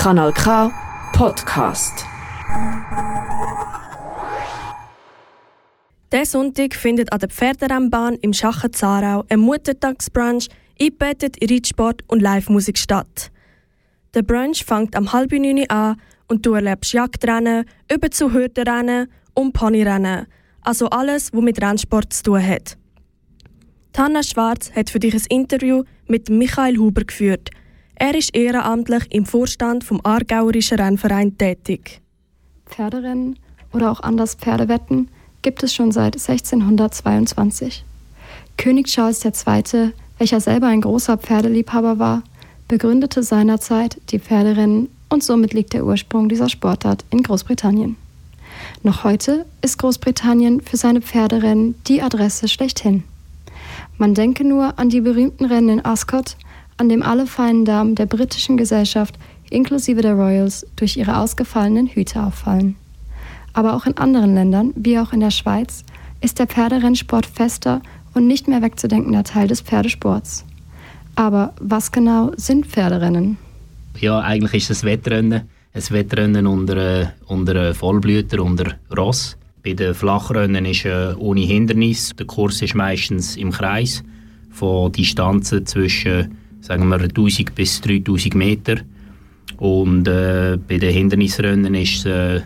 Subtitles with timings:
[0.00, 0.72] Kanal K
[1.12, 2.06] Podcast.
[6.10, 10.48] Der Sonntag findet an der Pferderennbahn im Schachen Zarau ein Muttertagsbrunch
[10.80, 13.30] eingebettet in Reitsport und Live-Musik statt.
[14.14, 19.52] Der Brunch fängt am halb neun an und du erlebst Jagdrennen, über zu Hürdenrennen und
[19.52, 20.26] Ponyrennen.
[20.62, 22.78] Also alles, was mit Rennsport zu tun hat.
[23.92, 27.50] Tanna Schwarz hat für dich ein Interview mit Michael Huber geführt.
[28.02, 32.00] Er ist ehrenamtlich im Vorstand vom Aargauerischen Rennverein tätig.
[32.64, 33.38] Pferderennen
[33.74, 35.10] oder auch anders Pferdewetten
[35.42, 37.84] gibt es schon seit 1622.
[38.56, 42.22] König Charles II., welcher selber ein großer Pferdeliebhaber war,
[42.68, 47.96] begründete seinerzeit die Pferderennen und somit liegt der Ursprung dieser Sportart in Großbritannien.
[48.82, 53.04] Noch heute ist Großbritannien für seine Pferderennen die Adresse schlechthin.
[53.98, 56.38] Man denke nur an die berühmten Rennen in Ascot,
[56.80, 59.18] an dem alle feinen Damen der britischen Gesellschaft
[59.50, 62.74] inklusive der Royals durch ihre ausgefallenen Hüte auffallen.
[63.52, 65.84] Aber auch in anderen Ländern, wie auch in der Schweiz,
[66.22, 67.82] ist der Pferderennsport fester
[68.14, 70.46] und nicht mehr wegzudenkender Teil des Pferdesports.
[71.16, 73.36] Aber was genau sind Pferderennen?
[73.98, 75.42] Ja, eigentlich ist es Wettrennen.
[75.74, 79.36] Ein Wettrennen unter, unter Vollblüter, unter Ross.
[79.62, 82.12] Bei den Flachrennen ist äh, ohne Hindernis.
[82.18, 84.02] Der Kurs ist meistens im Kreis
[84.50, 88.76] von Distanzen zwischen sagen wir 1000 bis 3000 Meter.
[89.58, 92.40] Und äh, bei den Hindernisrennen ist es äh,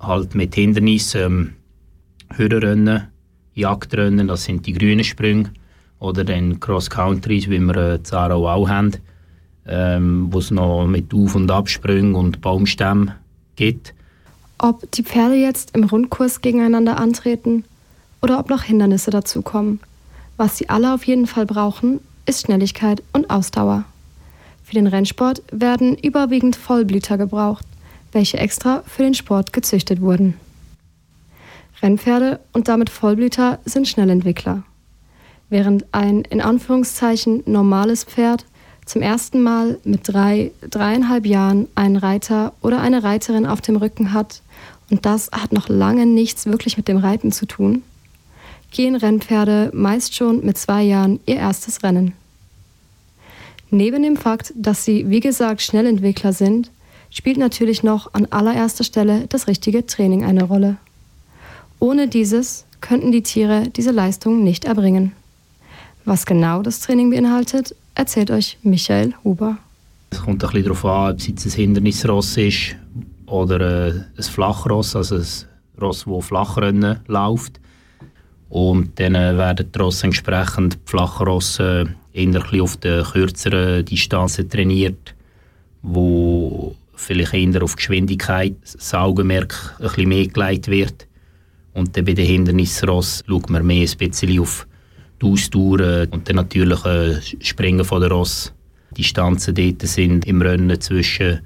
[0.00, 1.50] halt mit Hindernissen ähm,
[2.36, 3.08] Hürdenrennen,
[3.54, 5.50] Jagdrennen, das sind die grünen Sprünge.
[5.98, 8.92] Oder dann Cross Countries, wie wir äh, Zaro auch haben,
[9.66, 13.12] ähm, wo es noch mit Auf- und Absprüngen und Baumstämmen
[13.56, 13.94] gibt.
[14.58, 17.64] Ob die Pferde jetzt im Rundkurs gegeneinander antreten
[18.20, 19.80] oder ob noch Hindernisse dazukommen.
[20.36, 23.84] Was sie alle auf jeden Fall brauchen, ist Schnelligkeit und Ausdauer.
[24.64, 27.64] Für den Rennsport werden überwiegend Vollblüter gebraucht,
[28.12, 30.34] welche extra für den Sport gezüchtet wurden.
[31.82, 34.62] Rennpferde und damit Vollblüter sind Schnellentwickler.
[35.50, 38.46] Während ein in Anführungszeichen normales Pferd
[38.86, 44.12] zum ersten Mal mit drei, dreieinhalb Jahren einen Reiter oder eine Reiterin auf dem Rücken
[44.12, 44.42] hat,
[44.90, 47.82] und das hat noch lange nichts wirklich mit dem Reiten zu tun,
[48.70, 52.14] gehen Rennpferde meist schon mit zwei Jahren ihr erstes Rennen.
[53.74, 56.70] Neben dem Fakt, dass sie, wie gesagt, Schnellentwickler sind,
[57.08, 60.76] spielt natürlich noch an allererster Stelle das richtige Training eine Rolle.
[61.78, 65.12] Ohne dieses könnten die Tiere diese Leistung nicht erbringen.
[66.04, 69.56] Was genau das Training beinhaltet, erzählt euch Michael Huber.
[70.10, 72.76] Es kommt ein bisschen darauf an, ob es jetzt ein Hindernisross ist
[73.24, 75.24] oder äh, ein Flachross, also ein
[75.80, 77.58] Ross, das Flachrennen läuft.
[78.50, 85.14] Und dann äh, werden die Rosse entsprechend die Flachrosse eher auf den kürzeren Distanzen trainiert,
[85.82, 91.06] wo vielleicht eher auf Geschwindigkeit das Augenmerk ein mehr gelegt wird.
[91.74, 94.66] Und dann bei den Hindernisross schaut man mehr ein auf
[95.20, 98.52] die Ausdauer und dann natürlich äh, Springen von der Ross.
[98.90, 101.40] Die Distanzen dort sind im Rennen zwischen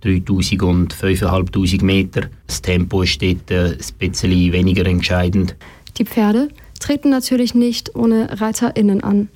[0.00, 2.22] 3000 und 5500 Meter.
[2.46, 5.56] Das Tempo ist dort äh, ein weniger entscheidend.
[5.96, 6.48] Die Pferde
[6.80, 9.28] treten natürlich nicht ohne ReiterInnen an.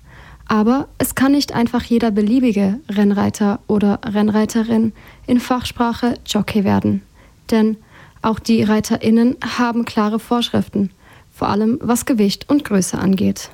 [0.47, 4.93] Aber es kann nicht einfach jeder beliebige Rennreiter oder Rennreiterin
[5.27, 7.03] in Fachsprache Jockey werden.
[7.51, 7.77] Denn
[8.23, 10.91] auch die ReiterInnen haben klare Vorschriften,
[11.35, 13.51] vor allem was Gewicht und Größe angeht.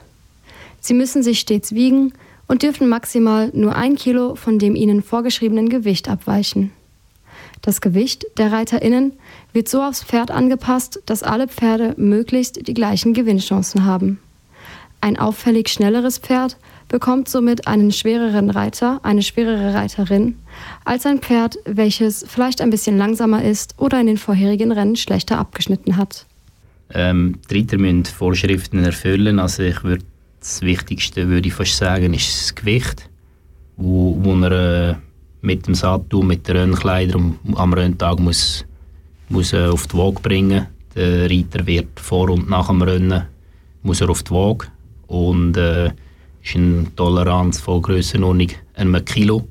[0.81, 2.13] Sie müssen sich stets wiegen
[2.47, 6.73] und dürfen maximal nur ein Kilo von dem ihnen vorgeschriebenen Gewicht abweichen.
[7.63, 9.13] Das Gewicht der ReiterInnen
[9.53, 14.21] wird so aufs Pferd angepasst, dass alle Pferde möglichst die gleichen Gewinnchancen haben.
[15.01, 16.57] Ein auffällig schnelleres Pferd
[16.89, 20.37] bekommt somit einen schwereren Reiter, eine schwerere Reiterin,
[20.85, 25.39] als ein Pferd, welches vielleicht ein bisschen langsamer ist oder in den vorherigen Rennen schlechter
[25.39, 26.27] abgeschnitten hat.
[26.93, 29.39] Ähm, die Reiter müssen Vorschriften erfüllen.
[29.39, 30.05] Also ich würde
[30.41, 33.09] das Wichtigste würde ich fast sagen, ist das Gewicht,
[33.77, 34.95] wo, wo er äh,
[35.43, 38.65] mit dem Sattel, mit den Rennkleidern am Renntag muss,
[39.29, 40.67] muss äh, auf die Waage bringen.
[40.95, 43.25] Der Reiter wird vor und nach dem Rennen
[43.83, 44.69] muss er auf die Waage
[45.09, 45.91] und äh,
[46.43, 49.47] ist eine Toleranz von Grössenordnung einem Kilo,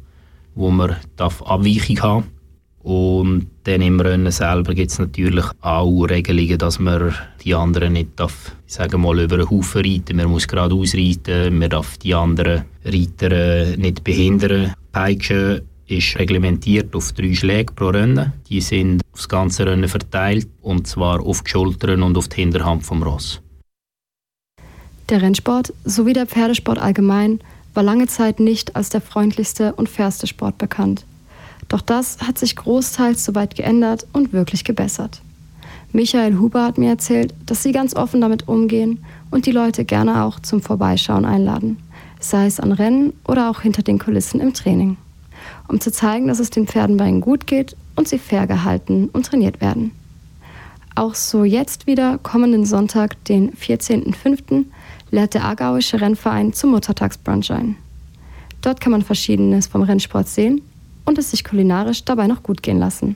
[0.55, 2.37] wo man darf Abweichung haben
[2.87, 7.13] und dann im Rennen selber gibt es natürlich auch Regelungen, dass man
[7.43, 10.15] die anderen nicht darf, ich sage mal, über einen Haufen reiten.
[10.15, 14.73] Man muss gerade ausreiten, man darf die anderen Reiter äh, nicht behindern.
[14.93, 18.31] Peitsche ist reglementiert auf drei Schläge pro Rennen.
[18.47, 22.85] Die sind aufs ganze Rennen verteilt und zwar auf die Schultern und auf die Hinterhand
[22.85, 23.41] vom Ross.
[25.09, 27.39] Der Rennsport sowie der Pferdesport allgemein
[27.73, 31.05] war lange Zeit nicht als der freundlichste und fairste Sport bekannt.
[31.69, 35.21] Doch das hat sich großteils soweit geändert und wirklich gebessert.
[35.93, 40.25] Michael Huber hat mir erzählt, dass sie ganz offen damit umgehen und die Leute gerne
[40.25, 41.77] auch zum Vorbeischauen einladen,
[42.19, 44.97] sei es an Rennen oder auch hinter den Kulissen im Training,
[45.69, 49.09] um zu zeigen, dass es den Pferden bei ihnen gut geht und sie fair gehalten
[49.13, 49.91] und trainiert werden.
[50.95, 54.65] Auch so jetzt wieder, kommenden Sonntag, den 14.05.,
[55.11, 57.77] lädt der Aargauische Rennverein zum Muttertagsbrunch ein.
[58.61, 60.61] Dort kann man Verschiedenes vom Rennsport sehen
[61.05, 63.15] und es sich kulinarisch dabei noch gut gehen lassen.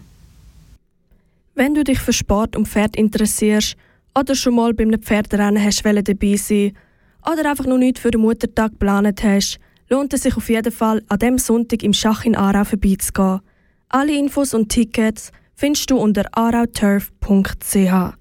[1.55, 3.75] Wenn du dich für Sport und Pferd interessierst
[4.17, 6.73] oder schon mal beim Pferderennen hast dabei sein
[7.29, 9.59] oder einfach noch nichts für den Muttertag geplant hast,
[9.89, 13.41] lohnt es sich auf jeden Fall, an dem Sonntag im Schach in Aarau vorbeizugehen.
[13.89, 18.20] Alle Infos und Tickets findest du unter arauturf.ch.